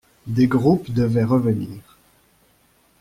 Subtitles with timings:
[0.25, 1.95] Des groupes devaient revenir.